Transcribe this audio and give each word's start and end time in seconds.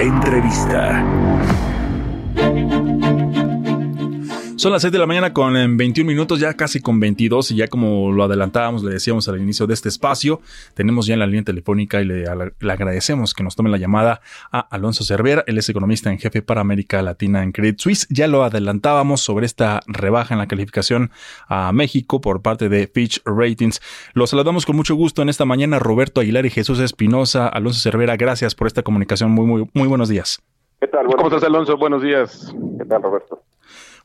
Entrevista. 0.00 1.04
Son 4.60 4.72
las 4.72 4.82
6 4.82 4.92
de 4.92 4.98
la 4.98 5.06
mañana 5.06 5.32
con 5.32 5.54
21 5.54 6.06
minutos, 6.06 6.38
ya 6.38 6.52
casi 6.52 6.82
con 6.82 7.00
22 7.00 7.52
y 7.52 7.56
ya 7.56 7.68
como 7.68 8.12
lo 8.12 8.24
adelantábamos, 8.24 8.84
le 8.84 8.92
decíamos 8.92 9.26
al 9.26 9.40
inicio 9.40 9.66
de 9.66 9.72
este 9.72 9.88
espacio, 9.88 10.42
tenemos 10.74 11.06
ya 11.06 11.14
en 11.14 11.20
la 11.20 11.26
línea 11.26 11.44
telefónica 11.44 12.02
y 12.02 12.04
le, 12.04 12.24
le 12.24 12.70
agradecemos 12.70 13.32
que 13.32 13.42
nos 13.42 13.56
tome 13.56 13.70
la 13.70 13.78
llamada 13.78 14.20
a 14.52 14.58
Alonso 14.60 15.02
Cervera, 15.02 15.44
él 15.46 15.56
es 15.56 15.70
economista 15.70 16.10
en 16.10 16.18
jefe 16.18 16.42
para 16.42 16.60
América 16.60 17.00
Latina 17.00 17.42
en 17.42 17.52
Credit 17.52 17.80
Suisse. 17.80 18.06
Ya 18.10 18.26
lo 18.26 18.44
adelantábamos 18.44 19.22
sobre 19.22 19.46
esta 19.46 19.80
rebaja 19.86 20.34
en 20.34 20.40
la 20.40 20.46
calificación 20.46 21.10
a 21.48 21.72
México 21.72 22.20
por 22.20 22.42
parte 22.42 22.68
de 22.68 22.86
Fitch 22.86 23.22
Ratings. 23.24 23.80
Los 24.12 24.28
saludamos 24.28 24.66
con 24.66 24.76
mucho 24.76 24.94
gusto 24.94 25.22
en 25.22 25.30
esta 25.30 25.46
mañana 25.46 25.78
Roberto 25.78 26.20
Aguilar 26.20 26.44
y 26.44 26.50
Jesús 26.50 26.80
Espinosa. 26.80 27.48
Alonso 27.48 27.80
Cervera, 27.80 28.18
gracias 28.18 28.54
por 28.54 28.66
esta 28.66 28.82
comunicación. 28.82 29.30
Muy, 29.30 29.46
muy, 29.46 29.70
muy 29.72 29.88
buenos 29.88 30.10
días. 30.10 30.38
¿Qué 30.78 30.86
tal? 30.86 31.06
¿Cómo 31.06 31.28
estás, 31.28 31.44
Alonso? 31.44 31.78
Buenos 31.78 32.02
días. 32.02 32.54
¿Qué 32.78 32.84
tal, 32.84 33.02
Roberto? 33.02 33.42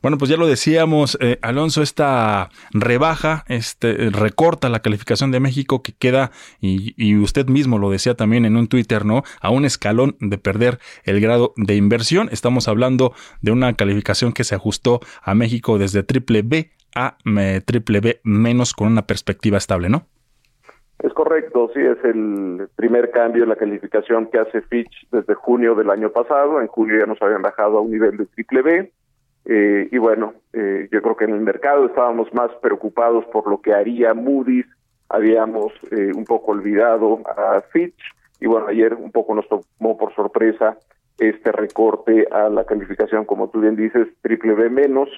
Bueno, 0.06 0.18
pues 0.18 0.30
ya 0.30 0.36
lo 0.36 0.46
decíamos, 0.46 1.18
eh, 1.20 1.40
Alonso, 1.42 1.82
esta 1.82 2.50
rebaja, 2.72 3.42
este 3.48 4.08
recorta 4.10 4.68
la 4.68 4.78
calificación 4.78 5.32
de 5.32 5.40
México 5.40 5.82
que 5.82 5.94
queda, 5.98 6.30
y, 6.60 6.94
y, 6.96 7.18
usted 7.18 7.48
mismo 7.48 7.80
lo 7.80 7.90
decía 7.90 8.14
también 8.14 8.44
en 8.44 8.56
un 8.56 8.68
Twitter, 8.68 9.04
¿no? 9.04 9.24
A 9.40 9.50
un 9.50 9.64
escalón 9.64 10.14
de 10.20 10.38
perder 10.38 10.78
el 11.02 11.20
grado 11.20 11.54
de 11.56 11.74
inversión. 11.74 12.28
Estamos 12.30 12.68
hablando 12.68 13.14
de 13.42 13.50
una 13.50 13.72
calificación 13.72 14.32
que 14.32 14.44
se 14.44 14.54
ajustó 14.54 15.00
a 15.24 15.34
México 15.34 15.76
desde 15.76 16.04
triple 16.04 16.42
B 16.42 16.70
a 16.94 17.16
eh, 17.40 17.60
triple 17.66 17.98
B 17.98 18.20
menos 18.22 18.74
con 18.74 18.86
una 18.86 19.08
perspectiva 19.08 19.58
estable, 19.58 19.88
¿no? 19.88 20.06
Es 21.00 21.12
correcto, 21.14 21.68
sí, 21.74 21.80
es 21.80 21.98
el 22.04 22.68
primer 22.76 23.10
cambio 23.10 23.42
en 23.42 23.48
la 23.48 23.56
calificación 23.56 24.28
que 24.30 24.38
hace 24.38 24.62
Fitch 24.62 25.08
desde 25.10 25.34
junio 25.34 25.74
del 25.74 25.90
año 25.90 26.10
pasado. 26.12 26.60
En 26.60 26.68
julio 26.68 27.00
ya 27.00 27.06
nos 27.06 27.20
habían 27.20 27.42
bajado 27.42 27.78
a 27.78 27.80
un 27.80 27.90
nivel 27.90 28.16
de 28.16 28.26
triple 28.26 28.62
B 28.62 28.92
eh, 29.48 29.88
y 29.92 29.98
bueno, 29.98 30.34
eh, 30.52 30.88
yo 30.90 31.00
creo 31.00 31.16
que 31.16 31.24
en 31.24 31.34
el 31.34 31.40
mercado 31.40 31.86
estábamos 31.86 32.32
más 32.34 32.50
preocupados 32.60 33.24
por 33.26 33.48
lo 33.48 33.60
que 33.60 33.72
haría 33.72 34.12
Moody's, 34.12 34.66
habíamos 35.08 35.72
eh, 35.92 36.10
un 36.14 36.24
poco 36.24 36.50
olvidado 36.50 37.20
a 37.26 37.60
Fitch 37.72 37.96
y 38.40 38.46
bueno, 38.46 38.66
ayer 38.66 38.94
un 38.94 39.12
poco 39.12 39.34
nos 39.34 39.48
tomó 39.48 39.96
por 39.96 40.14
sorpresa 40.14 40.76
este 41.18 41.52
recorte 41.52 42.26
a 42.30 42.48
la 42.48 42.64
calificación, 42.64 43.24
como 43.24 43.48
tú 43.48 43.60
bien 43.60 43.76
dices, 43.76 44.08
triple 44.20 44.54
B 44.54 44.68
menos. 44.68 45.08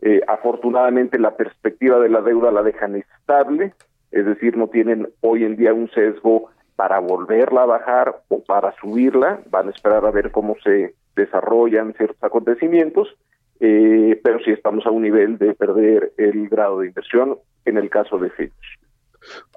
Eh, 0.00 0.20
afortunadamente 0.28 1.18
la 1.18 1.36
perspectiva 1.36 1.98
de 1.98 2.08
la 2.08 2.20
deuda 2.20 2.52
la 2.52 2.62
dejan 2.62 2.94
estable, 2.94 3.72
es 4.12 4.24
decir, 4.24 4.56
no 4.56 4.68
tienen 4.68 5.08
hoy 5.22 5.44
en 5.44 5.56
día 5.56 5.74
un 5.74 5.90
sesgo 5.90 6.50
para 6.76 7.00
volverla 7.00 7.62
a 7.62 7.66
bajar 7.66 8.20
o 8.28 8.44
para 8.44 8.72
subirla, 8.80 9.40
van 9.50 9.66
a 9.66 9.70
esperar 9.70 10.06
a 10.06 10.12
ver 10.12 10.30
cómo 10.30 10.54
se 10.62 10.94
desarrollan 11.16 11.94
ciertos 11.94 12.22
acontecimientos 12.22 13.16
eh, 13.60 14.20
pero 14.22 14.38
sí 14.44 14.50
estamos 14.50 14.86
a 14.86 14.90
un 14.90 15.02
nivel 15.02 15.38
de 15.38 15.54
perder 15.54 16.12
el 16.16 16.48
grado 16.48 16.80
de 16.80 16.88
inversión 16.88 17.38
en 17.64 17.76
el 17.76 17.90
caso 17.90 18.18
de 18.18 18.30
Fitch. 18.30 18.52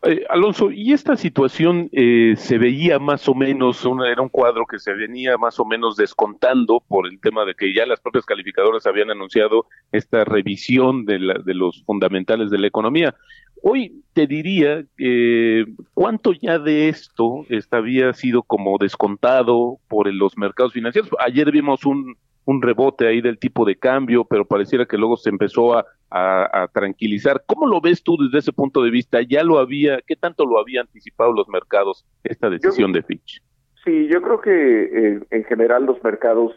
Eh, 0.04 0.26
Alonso, 0.30 0.72
¿y 0.72 0.94
esta 0.94 1.16
situación 1.16 1.90
eh, 1.92 2.34
se 2.36 2.58
veía 2.58 2.98
más 3.00 3.30
o 3.30 3.36
menos, 3.36 3.86
era 4.06 4.22
un 4.22 4.30
cuadro 4.30 4.66
que 4.66 4.80
se 4.80 4.94
venía 4.94 5.38
más 5.38 5.60
o 5.60 5.66
menos 5.66 5.96
descontando 5.96 6.84
por 6.88 7.08
el 7.08 7.20
tema 7.22 7.46
de 7.46 7.54
que 7.54 7.74
ya 7.74 7.86
las 7.86 8.00
propias 8.00 8.26
calificadoras 8.26 8.88
habían 8.88 9.12
anunciado 9.12 9.68
esta 9.92 10.26
revisión 10.26 11.06
de, 11.06 11.20
la, 11.20 11.36
de 11.36 11.54
los 11.54 11.84
fundamentales 11.86 12.50
de 12.50 12.58
la 12.58 12.68
economía? 12.68 13.16
Hoy 13.64 14.04
te 14.14 14.26
diría, 14.26 14.84
eh, 14.98 15.66
¿cuánto 15.94 16.34
ya 16.34 16.58
de 16.58 16.90
esto 16.90 17.46
había 17.70 18.12
sido 18.14 18.42
como 18.42 18.80
descontado 18.80 19.78
por 19.88 20.12
los 20.12 20.36
mercados 20.36 20.74
financieros? 20.74 21.12
Ayer 21.20 21.52
vimos 21.52 21.86
un, 21.86 22.18
un 22.46 22.62
rebote 22.62 23.08
ahí 23.08 23.22
del 23.22 23.40
tipo 23.40 23.66
de 23.66 23.76
cambio, 23.76 24.26
pero 24.26 24.46
pareciera 24.46 24.86
que 24.86 24.98
luego 24.98 25.18
se 25.18 25.30
empezó 25.30 25.78
a, 25.78 25.86
a, 26.12 26.68
tranquilizar. 26.74 27.44
¿Cómo 27.46 27.68
lo 27.68 27.80
ves 27.80 28.04
tú 28.04 28.18
desde 28.18 28.40
ese 28.40 28.52
punto 28.52 28.84
de 28.84 28.92
vista? 28.92 29.22
¿Ya 29.22 29.44
lo 29.44 29.60
había, 29.60 30.00
qué 30.06 30.16
tanto 30.16 30.46
lo 30.46 30.60
había 30.60 30.82
anticipado 30.82 31.32
los 31.32 31.48
mercados 31.48 32.06
esta 32.24 32.50
decisión 32.50 32.92
de 32.92 33.04
Fitch? 33.04 33.42
Sí, 33.86 34.08
yo 34.08 34.22
creo 34.22 34.42
que 34.42 34.84
eh, 34.84 35.20
en 35.32 35.44
general 35.46 35.86
los 35.86 36.04
mercados 36.04 36.54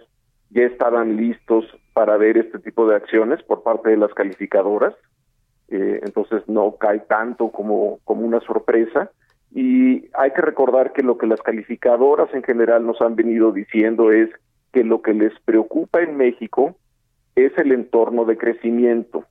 ya 0.50 0.62
estaban 0.62 1.17
listos 1.17 1.65
para 1.95 2.16
ver 2.16 2.37
este 2.37 2.59
tipo 2.59 2.87
de 2.87 2.97
acciones 2.97 3.43
por 3.45 3.62
parte 3.62 3.91
de 3.91 3.97
las 3.97 4.12
calificadoras, 4.12 4.95
eh, 5.69 6.01
entonces 6.05 6.43
no 6.49 6.77
cae 6.77 7.01
tanto 7.01 7.51
como, 7.51 8.01
como 8.05 8.27
una 8.27 8.41
sorpresa. 8.41 9.11
Y 9.53 10.09
hay 10.15 10.33
que 10.34 10.43
recordar 10.43 10.93
que 10.93 11.03
lo 11.03 11.16
que 11.16 11.28
las 11.28 11.41
calificadoras 11.41 12.33
en 12.34 12.43
general 12.43 12.84
nos 12.84 13.01
han 13.01 13.15
venido 13.15 13.53
diciendo 13.53 14.11
es 14.11 14.28
que 14.75 14.83
lo 14.83 15.03
que 15.03 15.15
les 15.15 15.33
preocupa 15.45 16.03
en 16.03 16.17
México 16.17 16.75
es 17.37 17.57
el 17.59 17.71
entorno 17.71 18.25
de 18.25 18.37
crecimiento, 18.37 19.25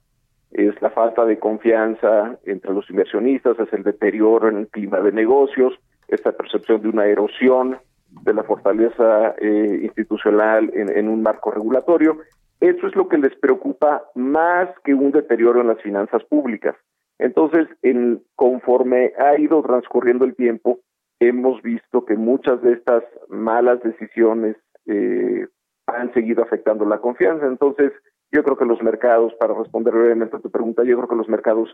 es 0.52 0.82
la 0.82 0.90
falta 0.90 1.26
de 1.26 1.38
confianza 1.38 2.40
entre 2.46 2.74
los 2.74 2.90
inversionistas, 2.90 3.60
es 3.60 3.74
el 3.74 3.84
deterioro 3.84 4.48
en 4.48 4.60
el 4.60 4.68
clima 4.70 5.02
de 5.02 5.12
negocios, 5.12 5.74
esta 6.08 6.32
percepción 6.32 6.82
de 6.82 6.88
una 6.88 7.08
erosión 7.08 7.78
de 8.22 8.34
la 8.34 8.44
fortaleza 8.44 9.36
eh, 9.38 9.82
institucional 9.84 10.72
en, 10.74 10.90
en, 10.96 11.10
un 11.10 11.22
marco 11.22 11.52
regulatorio. 11.52 12.20
Eso 12.62 12.88
es 12.88 12.96
lo 12.96 13.10
que 13.10 13.18
les 13.18 13.36
preocupa 13.36 14.04
más 14.16 14.70
que 14.86 14.94
un 14.94 15.12
deterioro 15.12 15.60
en 15.60 15.68
las 15.68 15.82
finanzas 15.82 16.24
públicas. 16.24 16.78
Entonces, 17.20 17.68
en, 17.82 18.24
conforme 18.36 19.12
ha 19.18 19.38
ido 19.38 19.62
transcurriendo 19.62 20.24
el 20.24 20.36
tiempo, 20.36 20.80
hemos 21.20 21.62
visto 21.62 22.06
que 22.06 22.16
muchas 22.16 22.62
de 22.62 22.74
estas 22.74 23.04
malas 23.28 23.82
decisiones 23.84 24.56
eh, 24.86 25.48
han 25.88 26.14
seguido 26.14 26.44
afectando 26.44 26.86
la 26.86 27.00
confianza. 27.00 27.46
Entonces, 27.46 27.92
yo 28.32 28.44
creo 28.44 28.58
que 28.58 28.66
los 28.66 28.82
mercados, 28.82 29.34
para 29.36 29.54
responder 29.54 29.94
brevemente 29.94 30.38
a 30.38 30.40
tu 30.40 30.50
pregunta, 30.50 30.84
yo 30.84 30.98
creo 30.98 31.08
que 31.08 31.16
los 31.16 31.30
mercados 31.30 31.70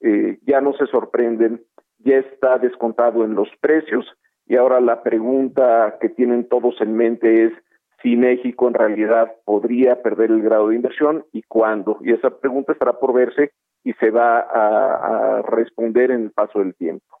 eh, 0.00 0.38
ya 0.46 0.60
no 0.60 0.72
se 0.74 0.86
sorprenden, 0.86 1.62
ya 1.98 2.16
está 2.16 2.58
descontado 2.58 3.24
en 3.24 3.34
los 3.34 3.48
precios 3.60 4.06
y 4.46 4.56
ahora 4.56 4.80
la 4.80 5.02
pregunta 5.02 5.98
que 6.00 6.08
tienen 6.08 6.48
todos 6.48 6.80
en 6.80 6.96
mente 6.96 7.44
es 7.44 7.52
si 8.02 8.16
México 8.16 8.68
en 8.68 8.74
realidad 8.74 9.34
podría 9.44 10.00
perder 10.02 10.30
el 10.30 10.40
grado 10.40 10.68
de 10.68 10.76
inversión 10.76 11.24
y 11.32 11.42
cuándo. 11.42 11.98
Y 12.00 12.12
esa 12.12 12.30
pregunta 12.30 12.72
estará 12.72 12.94
por 12.94 13.12
verse 13.12 13.50
y 13.84 13.92
se 13.94 14.10
va 14.10 14.38
a, 14.40 15.38
a 15.38 15.42
responder 15.42 16.10
en 16.10 16.22
el 16.22 16.30
paso 16.30 16.60
del 16.60 16.74
tiempo. 16.76 17.18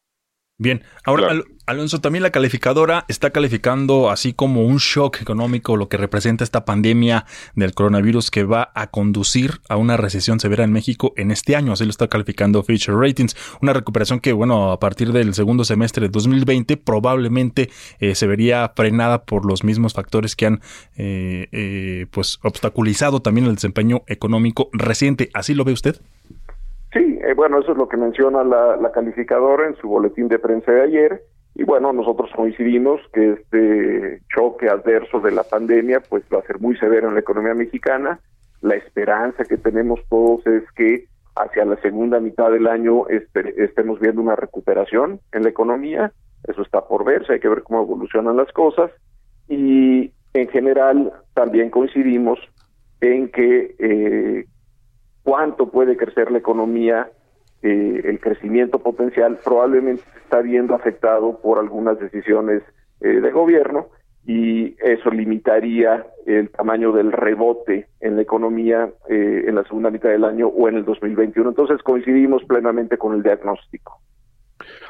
Bien, 0.60 0.82
ahora 1.04 1.30
Al 1.30 1.44
Alonso, 1.66 2.00
también 2.00 2.24
la 2.24 2.32
calificadora 2.32 3.04
está 3.06 3.30
calificando 3.30 4.10
así 4.10 4.32
como 4.32 4.64
un 4.64 4.78
shock 4.78 5.20
económico 5.20 5.76
lo 5.76 5.88
que 5.88 5.96
representa 5.96 6.42
esta 6.42 6.64
pandemia 6.64 7.26
del 7.54 7.74
coronavirus 7.74 8.32
que 8.32 8.42
va 8.42 8.72
a 8.74 8.88
conducir 8.88 9.60
a 9.68 9.76
una 9.76 9.96
recesión 9.96 10.40
severa 10.40 10.64
en 10.64 10.72
México 10.72 11.12
en 11.16 11.30
este 11.30 11.54
año, 11.54 11.74
así 11.74 11.84
lo 11.84 11.90
está 11.90 12.08
calificando 12.08 12.64
Future 12.64 12.96
Ratings, 12.96 13.36
una 13.60 13.72
recuperación 13.72 14.18
que 14.18 14.32
bueno, 14.32 14.72
a 14.72 14.80
partir 14.80 15.12
del 15.12 15.32
segundo 15.32 15.62
semestre 15.62 16.06
de 16.06 16.08
2020 16.08 16.76
probablemente 16.78 17.70
eh, 18.00 18.16
se 18.16 18.26
vería 18.26 18.72
frenada 18.74 19.26
por 19.26 19.46
los 19.46 19.62
mismos 19.62 19.92
factores 19.92 20.34
que 20.34 20.46
han 20.46 20.60
eh, 20.96 21.46
eh, 21.52 22.06
pues 22.10 22.40
obstaculizado 22.42 23.22
también 23.22 23.46
el 23.46 23.54
desempeño 23.54 24.02
económico 24.08 24.70
reciente, 24.72 25.30
¿así 25.34 25.54
lo 25.54 25.62
ve 25.62 25.72
usted? 25.72 26.00
Sí, 26.92 27.18
eh, 27.22 27.34
bueno, 27.34 27.60
eso 27.60 27.72
es 27.72 27.78
lo 27.78 27.88
que 27.88 27.96
menciona 27.96 28.42
la, 28.44 28.76
la, 28.76 28.92
calificadora 28.92 29.66
en 29.66 29.76
su 29.76 29.88
boletín 29.88 30.28
de 30.28 30.38
prensa 30.38 30.72
de 30.72 30.82
ayer. 30.82 31.22
Y 31.54 31.64
bueno, 31.64 31.92
nosotros 31.92 32.30
coincidimos 32.34 33.00
que 33.12 33.32
este 33.32 34.22
choque 34.34 34.68
adverso 34.68 35.20
de 35.20 35.32
la 35.32 35.42
pandemia 35.42 36.00
pues 36.08 36.24
va 36.32 36.38
a 36.38 36.46
ser 36.46 36.60
muy 36.60 36.76
severo 36.78 37.08
en 37.08 37.14
la 37.14 37.20
economía 37.20 37.54
mexicana. 37.54 38.20
La 38.60 38.76
esperanza 38.76 39.44
que 39.44 39.56
tenemos 39.56 40.00
todos 40.08 40.46
es 40.46 40.62
que 40.72 41.06
hacia 41.36 41.64
la 41.64 41.76
segunda 41.80 42.20
mitad 42.20 42.50
del 42.50 42.66
año 42.66 43.06
este, 43.08 43.62
estemos 43.62 44.00
viendo 44.00 44.22
una 44.22 44.36
recuperación 44.36 45.20
en 45.32 45.42
la 45.42 45.50
economía. 45.50 46.12
Eso 46.44 46.62
está 46.62 46.86
por 46.86 47.04
verse, 47.04 47.34
hay 47.34 47.40
que 47.40 47.48
ver 47.48 47.62
cómo 47.62 47.82
evolucionan 47.82 48.36
las 48.36 48.52
cosas. 48.52 48.90
Y 49.48 50.12
en 50.34 50.48
general 50.48 51.12
también 51.34 51.70
coincidimos 51.70 52.38
en 53.00 53.30
que 53.30 53.74
eh, 53.78 54.46
cuánto 55.28 55.68
puede 55.68 55.98
crecer 55.98 56.30
la 56.32 56.38
economía 56.38 57.10
eh, 57.60 58.00
el 58.04 58.18
crecimiento 58.18 58.78
potencial 58.78 59.38
probablemente 59.44 60.02
se 60.14 60.20
está 60.20 60.40
viendo 60.40 60.74
afectado 60.74 61.38
por 61.42 61.58
algunas 61.58 61.98
decisiones 62.00 62.62
eh, 63.02 63.20
de 63.20 63.30
gobierno 63.30 63.88
y 64.24 64.74
eso 64.82 65.10
limitaría 65.10 66.06
el 66.24 66.48
tamaño 66.48 66.92
del 66.92 67.12
rebote 67.12 67.88
en 68.00 68.16
la 68.16 68.22
economía 68.22 68.88
eh, 69.10 69.44
en 69.46 69.54
la 69.54 69.64
segunda 69.64 69.90
mitad 69.90 70.08
del 70.08 70.24
año 70.24 70.48
o 70.48 70.66
en 70.66 70.76
el 70.76 70.86
2021. 70.86 71.50
Entonces 71.50 71.82
coincidimos 71.82 72.42
plenamente 72.44 72.96
con 72.96 73.14
el 73.14 73.22
diagnóstico. 73.22 74.00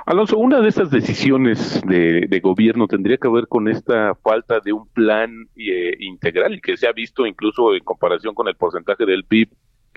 Alonso, 0.06 0.38
una 0.38 0.60
de 0.60 0.68
esas 0.68 0.92
decisiones 0.92 1.82
de, 1.84 2.40
gobierno 2.40 2.86
tendría 2.86 3.16
que 3.16 3.28
ver 3.28 3.48
con 3.48 3.66
esta 3.66 4.14
falta 4.14 4.60
de 4.60 4.72
un 4.72 4.86
plan 4.86 5.48
eh, 5.56 5.96
integral 5.98 6.60
que 6.62 6.76
se 6.76 6.86
ha 6.86 6.92
visto 6.92 7.26
incluso 7.26 7.74
en 7.74 7.82
comparación 7.82 8.34
con 8.34 8.46
el 8.46 8.54
porcentaje 8.54 9.04
del 9.04 9.24
PIB 9.24 9.48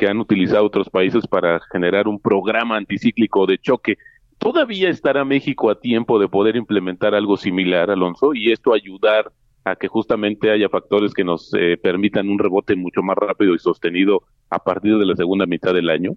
que 0.01 0.07
han 0.07 0.19
utilizado 0.19 0.65
otros 0.65 0.89
países 0.89 1.27
para 1.27 1.59
generar 1.71 2.07
un 2.07 2.19
programa 2.19 2.75
anticíclico 2.75 3.45
de 3.45 3.59
choque. 3.59 4.00
¿Todavía 4.39 4.89
estará 4.89 5.24
México 5.24 5.69
a 5.69 5.80
tiempo 5.80 6.18
de 6.18 6.27
poder 6.27 6.56
implementar 6.56 7.13
algo 7.13 7.38
similar, 7.38 7.92
Alonso, 7.92 8.33
y 8.33 8.51
esto 8.51 8.74
ayudar 8.74 9.31
a 9.63 9.75
que 9.75 9.88
justamente 9.88 10.50
haya 10.50 10.69
factores 10.69 11.13
que 11.13 11.24
nos 11.24 11.53
eh, 11.53 11.77
permitan 11.77 12.30
un 12.30 12.39
rebote 12.39 12.75
mucho 12.75 13.03
más 13.03 13.15
rápido 13.15 13.53
y 13.53 13.59
sostenido 13.59 14.24
a 14.50 14.57
partir 14.57 14.98
de 14.98 15.06
la 15.06 15.15
segunda 15.15 15.45
mitad 15.45 15.71
del 15.71 15.92
año? 15.92 16.13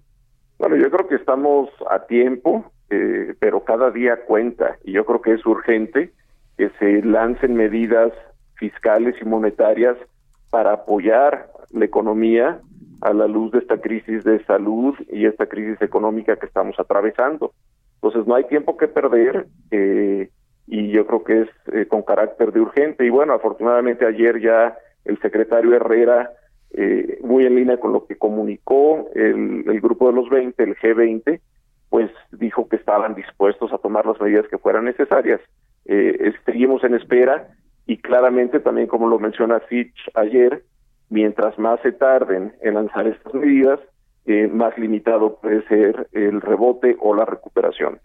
Bueno, 0.57 0.77
yo 0.77 0.89
creo 0.89 1.07
que 1.07 1.15
estamos 1.17 1.69
a 1.87 2.07
tiempo, 2.07 2.65
eh, 2.89 3.35
pero 3.37 3.63
cada 3.65 3.91
día 3.91 4.25
cuenta 4.25 4.79
y 4.83 4.93
yo 4.93 5.05
creo 5.05 5.21
que 5.21 5.33
es 5.33 5.45
urgente 5.45 6.11
que 6.57 6.71
se 6.79 7.03
lancen 7.03 7.53
medidas 7.53 8.11
fiscales 8.55 9.13
y 9.21 9.25
monetarias 9.25 9.95
para 10.49 10.73
apoyar 10.73 11.51
la 11.71 11.85
economía 11.85 12.61
a 13.01 13.13
la 13.13 13.27
luz 13.27 13.51
de 13.51 13.59
esta 13.59 13.79
crisis 13.79 14.23
de 14.23 14.43
salud 14.45 14.95
y 15.11 15.25
esta 15.25 15.47
crisis 15.47 15.81
económica 15.81 16.35
que 16.35 16.45
estamos 16.45 16.79
atravesando. 16.79 17.53
Entonces 17.95 18.27
no 18.27 18.35
hay 18.35 18.45
tiempo 18.45 18.77
que 18.77 18.87
perder 18.87 19.47
eh, 19.71 20.29
y 20.67 20.89
yo 20.89 21.05
creo 21.05 21.23
que 21.23 21.41
es 21.41 21.49
eh, 21.73 21.85
con 21.87 22.01
carácter 22.03 22.51
de 22.51 22.61
urgente. 22.61 23.05
Y 23.05 23.09
bueno, 23.09 23.33
afortunadamente 23.33 24.05
ayer 24.05 24.39
ya 24.39 24.77
el 25.05 25.19
secretario 25.21 25.75
Herrera, 25.75 26.31
eh, 26.71 27.19
muy 27.23 27.45
en 27.45 27.55
línea 27.55 27.77
con 27.77 27.93
lo 27.93 28.05
que 28.05 28.17
comunicó 28.17 29.09
el, 29.13 29.63
grupo 29.81 30.07
de 30.07 30.15
los 30.15 30.29
20, 30.29 30.61
el 30.63 30.75
G20, 30.75 31.39
pues 31.89 32.11
dijo 32.31 32.67
que 32.67 32.75
estaban 32.75 33.15
dispuestos 33.15 33.71
a 33.71 33.77
tomar 33.77 34.05
las 34.05 34.19
medidas 34.19 34.47
que 34.47 34.57
fueran 34.57 34.85
necesarias. 34.85 35.39
Eh, 35.85 36.33
seguimos 36.45 36.83
en 36.83 36.95
espera 36.95 37.47
y 37.85 37.97
claramente 37.97 38.59
también 38.59 38.87
como 38.87 39.07
lo 39.07 39.19
menciona 39.19 39.59
Fitch 39.61 39.95
ayer, 40.15 40.63
mientras 41.09 41.57
más 41.59 41.79
se 41.81 41.91
tarden 41.91 42.53
en 42.61 42.73
lanzar 42.75 43.07
estas 43.07 43.33
medidas, 43.33 43.79
eh, 44.25 44.47
más 44.47 44.77
limitado 44.77 45.39
puede 45.39 45.67
ser 45.67 46.07
el 46.11 46.41
rebote 46.41 46.95
o 46.99 47.13
la 47.13 47.25
recuperación. 47.25 47.99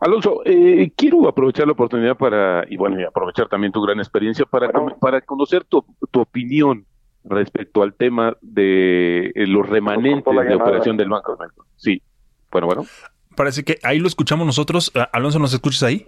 Alonso, 0.00 0.42
eh, 0.44 0.92
quiero 0.96 1.28
aprovechar 1.28 1.66
la 1.66 1.72
oportunidad 1.72 2.16
para, 2.16 2.64
y 2.68 2.76
bueno, 2.76 3.00
y 3.00 3.04
aprovechar 3.04 3.48
también 3.48 3.72
tu 3.72 3.82
gran 3.82 3.98
experiencia 3.98 4.44
para, 4.44 4.70
para 5.00 5.20
conocer 5.20 5.64
tu, 5.64 5.84
tu, 6.10 6.20
opinión 6.20 6.86
respecto 7.24 7.82
al 7.82 7.94
tema 7.94 8.36
de 8.40 9.32
eh, 9.34 9.46
los 9.46 9.68
remanentes 9.68 10.32
de 10.32 10.54
operación 10.54 10.96
del 10.96 11.08
Banco 11.08 11.36
de 11.36 11.44
México. 11.44 11.66
Sí, 11.76 12.02
bueno, 12.52 12.66
bueno. 12.68 12.84
Parece 13.36 13.64
que 13.64 13.78
ahí 13.82 13.98
lo 13.98 14.06
escuchamos 14.06 14.46
nosotros. 14.46 14.92
Alonso, 15.12 15.40
¿nos 15.40 15.52
escuchas 15.52 15.82
ahí? 15.82 16.06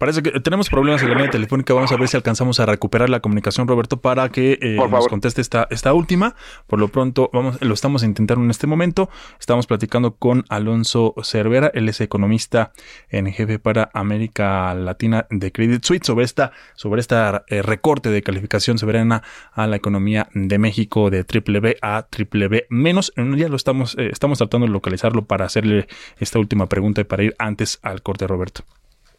Parece 0.00 0.22
que 0.22 0.40
tenemos 0.40 0.70
problemas 0.70 1.02
en 1.02 1.10
la 1.10 1.14
línea 1.14 1.30
telefónica. 1.30 1.74
Vamos 1.74 1.92
a 1.92 1.96
ver 1.98 2.08
si 2.08 2.16
alcanzamos 2.16 2.58
a 2.58 2.64
recuperar 2.64 3.10
la 3.10 3.20
comunicación, 3.20 3.68
Roberto, 3.68 4.00
para 4.00 4.30
que 4.30 4.58
eh, 4.62 4.76
nos 4.76 5.08
conteste 5.08 5.42
esta, 5.42 5.68
esta 5.68 5.92
última. 5.92 6.36
Por 6.66 6.78
lo 6.78 6.88
pronto, 6.88 7.28
vamos, 7.34 7.60
lo 7.60 7.74
estamos 7.74 8.02
intentando 8.02 8.42
en 8.42 8.50
este 8.50 8.66
momento. 8.66 9.10
Estamos 9.38 9.66
platicando 9.66 10.16
con 10.16 10.46
Alonso 10.48 11.14
Cervera, 11.22 11.70
él 11.74 11.86
es 11.86 12.00
economista 12.00 12.72
en 13.10 13.30
jefe 13.30 13.58
para 13.58 13.90
América 13.92 14.72
Latina 14.72 15.26
de 15.28 15.52
Credit 15.52 15.84
Suisse, 15.84 16.06
sobre 16.06 16.24
esta, 16.24 16.52
sobre 16.76 17.02
esta 17.02 17.44
eh, 17.48 17.60
recorte 17.60 18.08
de 18.08 18.22
calificación 18.22 18.78
soberana 18.78 19.22
a 19.52 19.66
la 19.66 19.76
economía 19.76 20.30
de 20.32 20.58
México 20.58 21.10
de 21.10 21.24
triple 21.24 21.60
B 21.60 21.76
a 21.82 22.06
triple 22.08 22.48
B 22.48 22.66
menos. 22.70 23.12
Ya 23.36 23.50
lo 23.50 23.56
estamos, 23.56 23.98
eh, 23.98 24.08
estamos 24.10 24.38
tratando 24.38 24.66
de 24.66 24.72
localizarlo 24.72 25.26
para 25.26 25.44
hacerle 25.44 25.88
esta 26.18 26.38
última 26.38 26.70
pregunta 26.70 27.02
y 27.02 27.04
para 27.04 27.22
ir 27.22 27.34
antes 27.38 27.80
al 27.82 28.00
corte, 28.00 28.26
Roberto. 28.26 28.64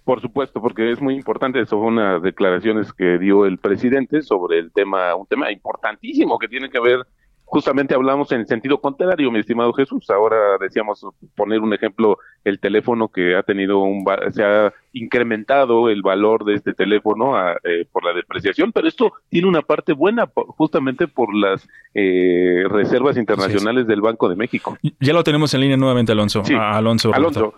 Por 0.04 0.22
supuesto, 0.22 0.62
porque 0.62 0.92
es 0.92 1.02
muy 1.02 1.16
importante. 1.16 1.60
Eso 1.60 1.78
fue 1.78 1.88
unas 1.88 2.22
declaraciones 2.22 2.92
que 2.94 3.18
dio 3.18 3.46
el 3.46 3.58
presidente 3.58 4.22
sobre 4.22 4.60
el 4.60 4.72
tema, 4.72 5.16
un 5.16 5.28
tema 5.28 5.52
importantísimo 5.52 6.40
que 6.40 6.48
tiene 6.48 6.70
que 6.70 6.80
ver, 6.80 7.06
justamente 7.52 7.94
hablamos 7.94 8.32
en 8.32 8.40
el 8.40 8.48
sentido 8.48 8.80
contrario, 8.80 9.30
mi 9.30 9.40
estimado 9.40 9.74
Jesús. 9.74 10.10
Ahora 10.10 10.58
decíamos 10.58 11.06
poner 11.36 11.60
un 11.60 11.74
ejemplo, 11.74 12.18
el 12.46 12.62
teléfono 12.62 13.10
que 13.10 13.36
ha 13.36 13.44
tenido 13.44 13.80
un, 13.80 14.06
se 14.32 14.42
ha 14.42 14.74
incrementado 14.94 15.90
el 15.90 16.02
valor 16.02 16.46
de 16.46 16.54
este 16.56 16.74
teléfono 16.74 17.34
eh, 17.66 17.86
por 17.92 18.06
la 18.06 18.14
depreciación, 18.14 18.72
pero 18.72 18.88
esto 18.88 19.12
tiene 19.28 19.50
una 19.50 19.62
parte 19.62 19.92
buena 19.92 20.32
justamente 20.34 21.10
por 21.10 21.36
las 21.36 21.68
eh, 21.94 22.64
reservas 22.70 23.18
internacionales 23.18 23.86
del 23.86 24.00
Banco 24.00 24.30
de 24.30 24.38
México. 24.38 24.78
Ya 25.02 25.12
lo 25.12 25.22
tenemos 25.22 25.54
en 25.54 25.60
línea 25.60 25.76
nuevamente, 25.76 26.14
Alonso. 26.14 26.46
Sí. 26.46 26.54
Alonso. 26.58 27.14
Alonso. 27.14 27.54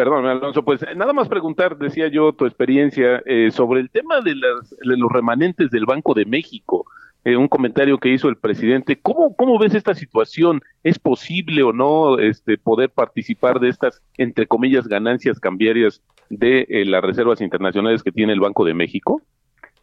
Perdón, 0.00 0.24
Alonso, 0.24 0.64
pues 0.64 0.80
nada 0.96 1.12
más 1.12 1.28
preguntar, 1.28 1.76
decía 1.76 2.08
yo, 2.08 2.32
tu 2.32 2.46
experiencia 2.46 3.22
eh, 3.26 3.50
sobre 3.50 3.80
el 3.80 3.90
tema 3.90 4.22
de, 4.22 4.34
las, 4.34 4.70
de, 4.70 4.96
los 4.96 5.12
remanentes 5.12 5.70
del 5.70 5.84
Banco 5.84 6.14
de 6.14 6.24
México. 6.24 6.86
Eh, 7.22 7.36
un 7.36 7.48
comentario 7.48 7.98
que 7.98 8.08
hizo 8.08 8.30
el 8.30 8.36
presidente. 8.36 8.98
¿Cómo, 9.02 9.36
¿Cómo 9.36 9.58
ves 9.58 9.74
esta 9.74 9.92
situación? 9.94 10.62
¿Es 10.82 10.98
posible 10.98 11.62
o 11.62 11.74
no 11.74 12.18
este, 12.18 12.56
poder 12.56 12.88
participar 12.88 13.60
de 13.60 13.68
estas, 13.68 14.02
entre 14.16 14.46
comillas, 14.46 14.88
ganancias 14.88 15.38
cambiarias 15.38 16.02
de 16.30 16.64
eh, 16.70 16.86
las 16.86 17.02
reservas 17.02 17.42
internacionales 17.42 18.02
que 18.02 18.10
tiene 18.10 18.32
el 18.32 18.40
Banco 18.40 18.64
de 18.64 18.72
México? 18.72 19.20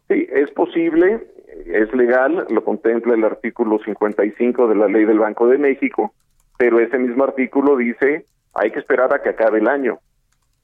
Sí, 0.08 0.26
es 0.32 0.50
posible, 0.50 1.28
es 1.64 1.94
legal, 1.94 2.44
lo 2.50 2.64
contempla 2.64 3.14
el 3.14 3.22
artículo 3.22 3.78
55 3.84 4.66
de 4.66 4.74
la 4.74 4.88
ley 4.88 5.04
del 5.04 5.20
Banco 5.20 5.46
de 5.46 5.58
México, 5.58 6.12
pero 6.58 6.80
ese 6.80 6.98
mismo 6.98 7.22
artículo 7.22 7.76
dice 7.76 8.24
hay 8.54 8.72
que 8.72 8.80
esperar 8.80 9.14
a 9.14 9.22
que 9.22 9.28
acabe 9.28 9.58
el 9.60 9.68
año. 9.68 10.00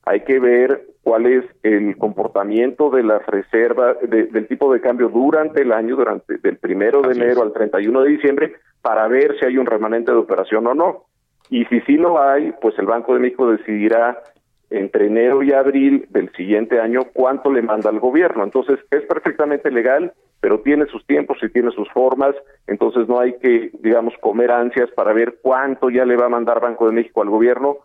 Hay 0.06 0.20
que 0.20 0.38
ver 0.38 0.86
cuál 1.02 1.26
es 1.26 1.44
el 1.62 1.96
comportamiento 1.96 2.90
de 2.90 3.02
las 3.02 3.24
reservas, 3.26 3.96
del 4.02 4.46
tipo 4.48 4.72
de 4.72 4.80
cambio 4.80 5.08
durante 5.08 5.62
el 5.62 5.72
año, 5.72 5.96
durante 5.96 6.38
del 6.38 6.56
primero 6.58 7.02
de 7.02 7.14
enero 7.14 7.42
al 7.42 7.52
31 7.52 8.02
de 8.02 8.10
diciembre, 8.10 8.54
para 8.82 9.08
ver 9.08 9.38
si 9.38 9.46
hay 9.46 9.58
un 9.58 9.66
remanente 9.66 10.12
de 10.12 10.18
operación 10.18 10.66
o 10.66 10.74
no. 10.74 11.04
Y 11.50 11.64
si 11.66 11.80
sí 11.82 11.96
lo 11.96 12.20
hay, 12.20 12.52
pues 12.60 12.78
el 12.78 12.86
Banco 12.86 13.14
de 13.14 13.20
México 13.20 13.50
decidirá 13.50 14.22
entre 14.70 15.06
enero 15.06 15.42
y 15.42 15.52
abril 15.52 16.06
del 16.10 16.32
siguiente 16.32 16.80
año 16.80 17.02
cuánto 17.12 17.52
le 17.52 17.62
manda 17.62 17.90
al 17.90 18.00
gobierno. 18.00 18.44
Entonces, 18.44 18.78
es 18.90 19.02
perfectamente 19.02 19.70
legal, 19.70 20.12
pero 20.40 20.60
tiene 20.60 20.86
sus 20.86 21.06
tiempos 21.06 21.38
y 21.42 21.48
tiene 21.48 21.70
sus 21.70 21.88
formas, 21.90 22.34
entonces 22.66 23.08
no 23.08 23.20
hay 23.20 23.34
que, 23.38 23.70
digamos, 23.80 24.14
comer 24.20 24.50
ansias 24.50 24.90
para 24.90 25.12
ver 25.12 25.36
cuánto 25.40 25.90
ya 25.90 26.04
le 26.04 26.16
va 26.16 26.26
a 26.26 26.30
mandar 26.30 26.60
Banco 26.60 26.86
de 26.86 26.92
México 26.92 27.22
al 27.22 27.30
gobierno. 27.30 27.78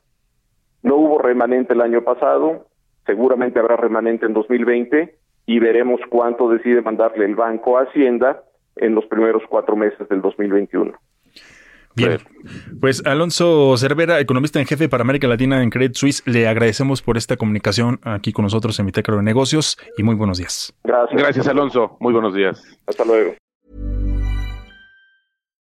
No 0.83 0.95
hubo 0.95 1.19
remanente 1.19 1.74
el 1.74 1.81
año 1.81 2.03
pasado, 2.03 2.67
seguramente 3.05 3.59
habrá 3.59 3.75
remanente 3.75 4.25
en 4.25 4.33
2020 4.33 5.15
y 5.45 5.59
veremos 5.59 6.00
cuánto 6.09 6.50
decide 6.50 6.81
mandarle 6.81 7.25
el 7.25 7.36
Banco 7.36 7.77
a 7.77 7.83
Hacienda 7.83 8.43
en 8.75 8.95
los 8.95 9.05
primeros 9.05 9.43
cuatro 9.50 9.75
meses 9.75 10.07
del 10.09 10.21
2021. 10.21 10.93
Bien, 11.95 12.17
pues 12.79 13.05
Alonso 13.05 13.75
Cervera, 13.77 14.19
economista 14.19 14.59
en 14.59 14.65
jefe 14.65 14.88
para 14.88 15.01
América 15.01 15.27
Latina 15.27 15.62
en 15.63 15.69
Credit 15.69 15.95
Suisse, 15.95 16.24
le 16.25 16.48
agradecemos 16.48 17.01
por 17.01 17.17
esta 17.17 17.36
comunicación 17.36 18.00
aquí 18.03 18.31
con 18.31 18.43
nosotros 18.43 18.79
en 18.79 18.86
Bitácaro 18.86 19.17
de 19.17 19.24
Negocios 19.24 19.77
y 19.98 20.03
muy 20.03 20.15
buenos 20.15 20.38
días. 20.38 20.74
Gracias. 20.83 21.21
Gracias, 21.21 21.48
Alonso. 21.48 21.98
Muy 22.00 22.13
buenos 22.13 22.33
días. 22.33 22.63
Hasta 22.88 23.03
luego. 23.03 23.33